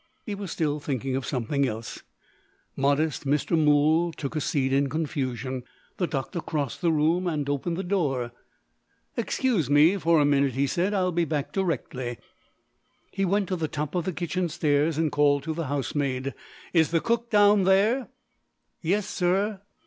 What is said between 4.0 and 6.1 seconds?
took a seat in confusion. The